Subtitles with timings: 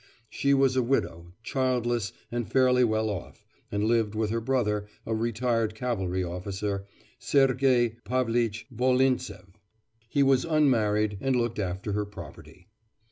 [0.31, 5.13] She was a widow, childless, and fairly well off, and lived with her brother, a
[5.13, 6.87] retired cavalry officer,
[7.19, 9.59] Sergei Pavlitch Volintsev.
[10.09, 12.67] He was unmarried and looked after her property.